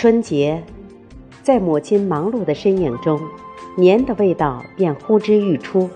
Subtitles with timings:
[0.00, 0.62] 春节，
[1.42, 3.20] 在母亲忙碌的身影中，
[3.74, 5.90] 年的味道便呼之欲出。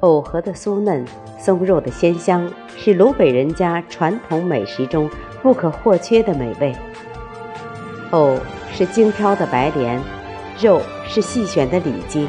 [0.00, 1.02] 藕盒的酥嫩，
[1.38, 5.08] 松肉的鲜香，是鲁北人家传统美食中
[5.40, 6.76] 不可或缺的美味。
[8.10, 8.38] 藕
[8.70, 9.98] 是精挑的白莲，
[10.60, 12.28] 肉是细选的里脊，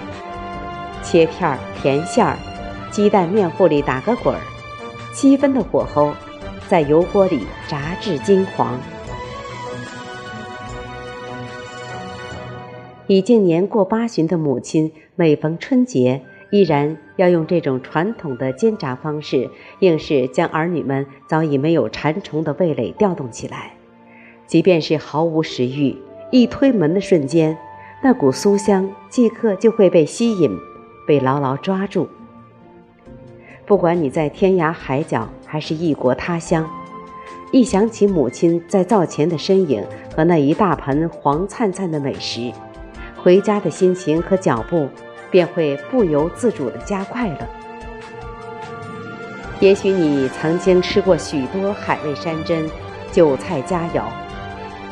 [1.03, 2.37] 切片儿填馅儿，
[2.89, 4.39] 鸡蛋面糊里打个滚儿，
[5.13, 6.13] 七分的火候，
[6.69, 8.79] 在油锅里炸至金黄。
[13.11, 23.73] 已经年过八旬的母亲，每逢春节，依然要用这种传统的煎炸方式，硬是将儿女们早已没有馋虫的味蕾调动起来。
[24.47, 25.97] 即便是毫无食欲，
[26.31, 27.57] 一推门的瞬间，
[28.01, 30.49] 那股酥香即刻就会被吸引，
[31.05, 32.07] 被牢牢抓住。
[33.65, 36.65] 不管你在天涯海角，还是异国他乡，
[37.51, 39.83] 一想起母亲在灶前的身影
[40.15, 42.53] 和那一大盆黄灿灿的美食。
[43.23, 44.89] 回家的心情和脚步
[45.29, 47.47] 便会不由自主地加快了。
[49.59, 52.67] 也许你曾经吃过许多海味山珍、
[53.11, 54.05] 酒菜佳肴，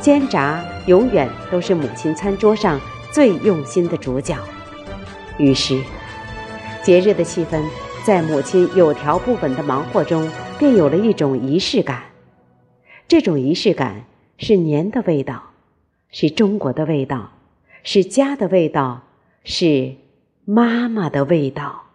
[0.00, 2.80] 煎炸永远都是母亲餐桌上
[3.12, 4.36] 最用心的主角。
[5.38, 5.82] 于是，
[6.84, 7.60] 节日的气氛
[8.04, 12.04] 在母亲有条不紊的忙活中，便有了一种仪式感。
[13.08, 14.04] 这种仪式感
[14.38, 15.50] 是年的味道，
[16.12, 17.32] 是中国的味道。
[17.82, 19.02] 是家的味道，
[19.44, 19.96] 是
[20.44, 21.89] 妈妈的味道。